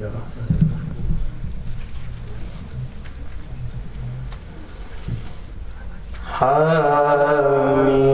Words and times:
Ja. 0.00 0.08
حميد 6.40 8.09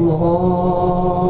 الله 0.00 1.29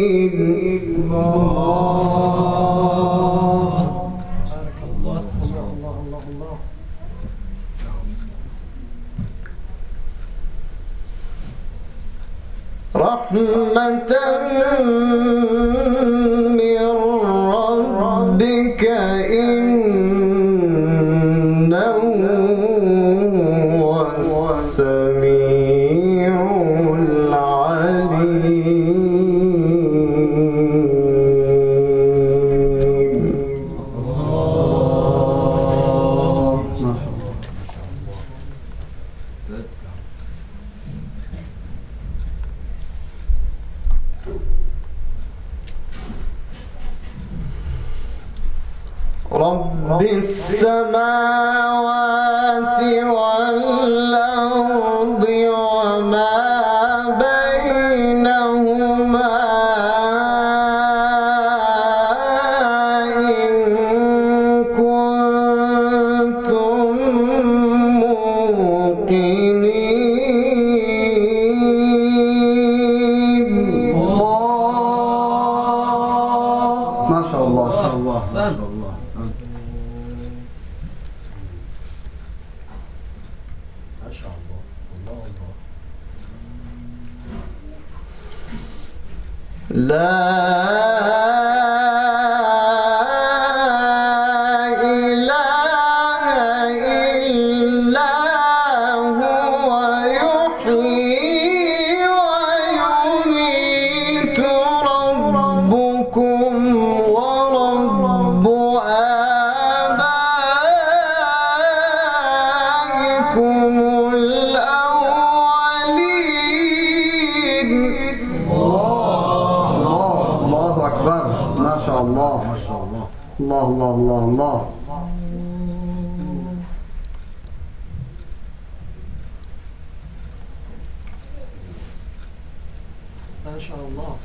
ما 133.51 133.59
شاء 133.59 133.77
الله. 133.77 134.17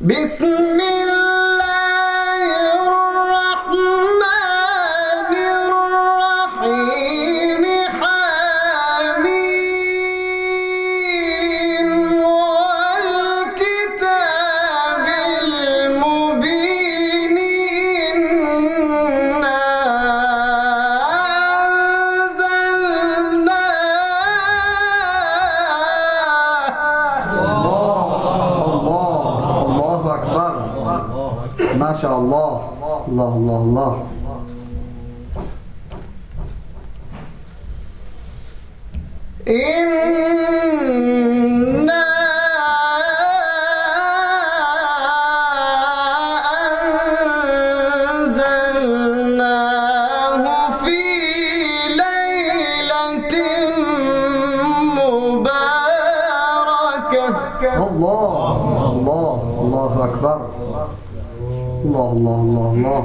بسم 0.00 0.44
الله. 0.44 1.19
ما 31.80 31.96
شاء 32.02 32.18
الله 32.18 32.52
الله 33.08 33.34
الله 33.64 34.06
الله 60.10 60.34
أكبر 60.34 60.90
الله 61.84 62.12
الله 62.12 62.40
الله 62.40 62.72
الله 62.74 63.04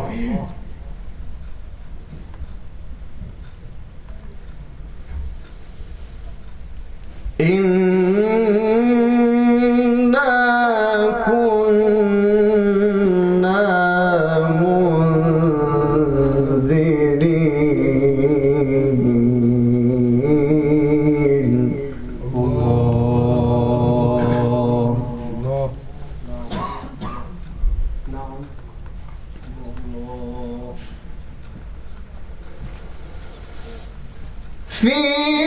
في 34.82 35.45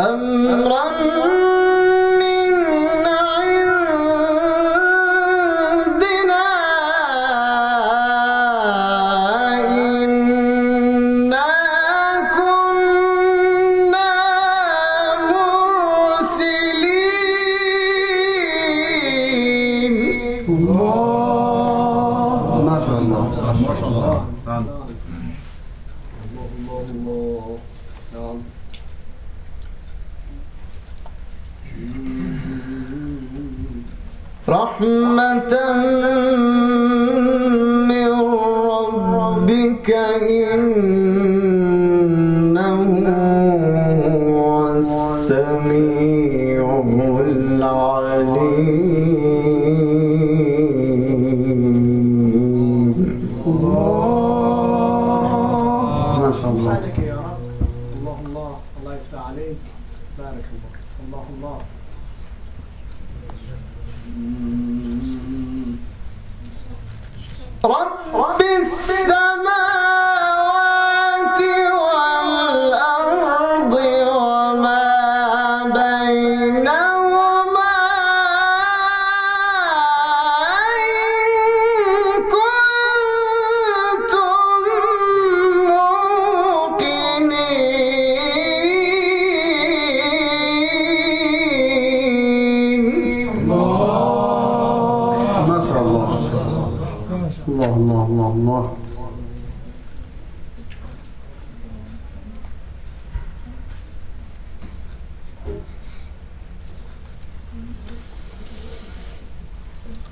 أمرا 0.00 0.84
من 2.20 2.54
عندنا 3.32 4.06
إنا 9.68 11.50
كنا 12.36 14.12
مرسلين. 19.00 19.94
الله. 20.48 20.90
ما 22.68 22.76
شاء 22.86 22.98
الله. 22.98 23.22
ما 23.36 23.74
شاء 23.80 23.88
الله. 23.88 24.16
الله 26.24 26.48
الله 26.54 26.80
الله. 26.90 27.46
نعم. 28.14 28.38
رحمة 34.48 35.52
من 37.88 38.10
ربك 38.70 39.90
إنه 40.30 40.80
هو 44.16 44.68
السميع 44.76 46.66
العليم. 47.20 48.60
ما 56.20 56.30
شاء 56.42 56.50
الله. 56.50 56.74
يا 57.06 57.16
رب. 57.16 57.40
الله 57.98 58.18
الله 58.26 58.52
الله 58.80 58.92
يفتح 58.94 59.22
عليك. 59.28 59.60
بارك 60.18 60.46
الله. 60.54 60.70
الله 61.04 61.24
الله 61.36 61.58
رب 67.64 68.40
السماوات 68.40 69.59
الله 97.48 97.64
الله 97.76 98.06
الله 98.06 98.28
الله 98.34 98.76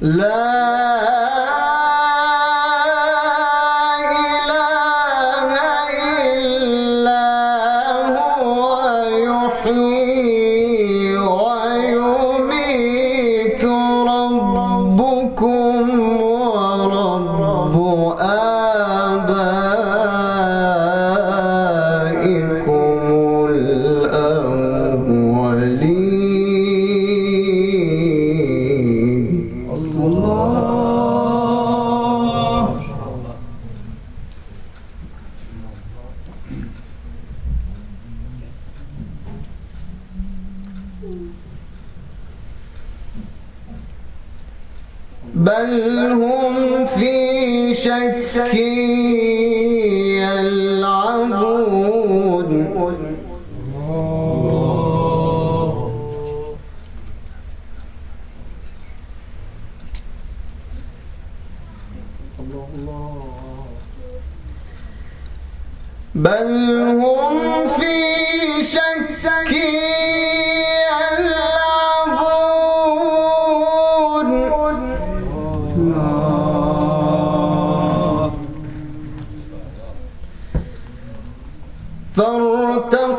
لا 0.01 1.38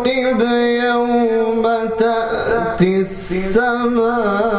عقب 0.10 0.42
يوم 0.84 1.64
تأتي 2.00 3.00
السماء. 3.00 4.59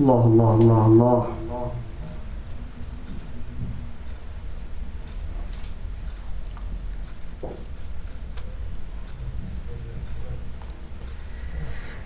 Allah 0.00 0.24
Allah 0.24 0.56
Allah 0.56 0.80
Allah. 0.88 1.20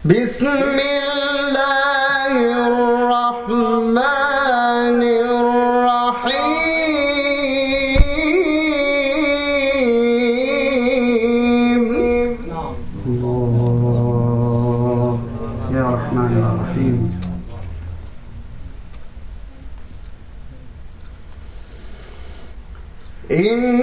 Bismillahirrahmanirrahim. 0.05 2.84
إن 23.31 23.81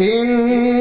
إن 0.00 0.79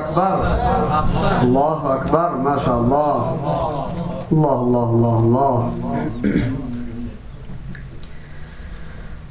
أكبر. 0.00 0.36
الله 1.42 1.94
أكبر 1.94 2.28
ما 2.46 2.54
شاء 2.64 2.76
الله. 2.80 3.16
الله 4.32 4.54
الله 4.54 4.84
الله 4.94 5.16
الله. 5.18 5.56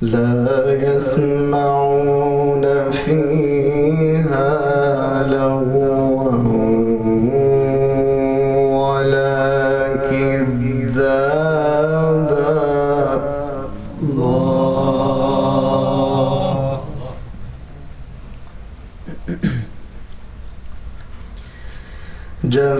لا 0.02 0.74
يسمعون 0.96 2.66
فيه 2.92 3.55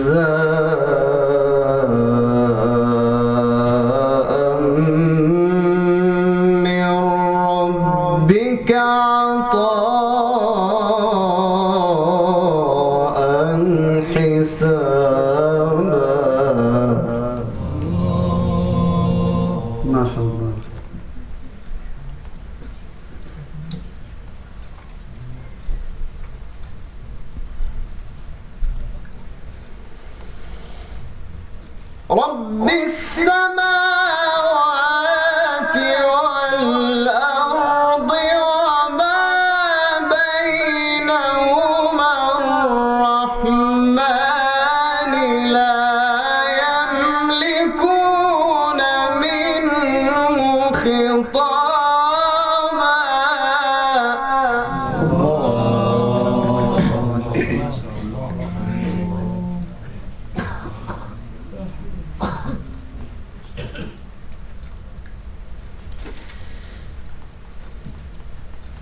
جزاء 0.06 1.25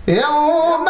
يوم 0.08 0.88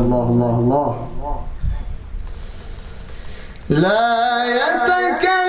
الله 0.00 0.22
الله 0.32 0.54
الله 0.58 0.58
الله 0.58 0.96
لا 3.68 4.44
يتكلمون 4.44 5.39